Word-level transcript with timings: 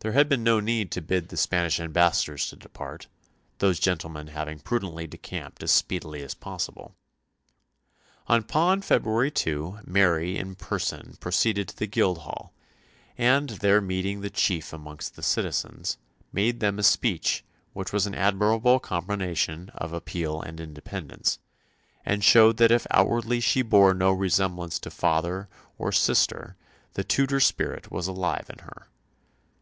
There 0.00 0.12
had 0.12 0.28
been 0.28 0.44
no 0.44 0.60
need 0.60 0.92
to 0.92 1.00
bid 1.02 1.30
the 1.30 1.36
Spanish 1.36 1.80
ambassadors 1.80 2.46
to 2.50 2.54
depart, 2.56 3.08
those 3.58 3.80
gentlemen 3.80 4.28
having 4.28 4.60
prudently 4.60 5.08
decamped 5.08 5.64
as 5.64 5.72
speedily 5.72 6.22
as 6.22 6.32
possible. 6.32 6.94
Upon 8.28 8.82
February 8.82 9.32
2 9.32 9.80
Mary 9.84 10.38
in 10.38 10.54
person 10.54 11.16
proceeded 11.18 11.66
to 11.70 11.76
the 11.76 11.88
Guildhall, 11.88 12.52
and, 13.18 13.48
there 13.50 13.80
meeting 13.80 14.20
the 14.20 14.30
chief 14.30 14.72
amongst 14.72 15.16
the 15.16 15.24
citizens, 15.24 15.98
made 16.32 16.60
them 16.60 16.78
a 16.78 16.84
speech 16.84 17.42
which 17.72 17.92
was 17.92 18.06
an 18.06 18.14
admirable 18.14 18.78
combination 18.78 19.70
of 19.74 19.92
appeal 19.92 20.40
and 20.40 20.60
independence, 20.60 21.40
and 22.04 22.22
showed 22.22 22.58
that 22.58 22.70
if 22.70 22.86
outwardly 22.92 23.40
she 23.40 23.60
bore 23.60 23.92
no 23.92 24.12
resemblance 24.12 24.78
to 24.78 24.88
father 24.88 25.48
or 25.78 25.90
sister 25.90 26.54
the 26.92 27.02
Tudor 27.02 27.40
spirit 27.40 27.90
was 27.90 28.06
alive 28.06 28.48
in 28.48 28.60
her. 28.60 28.86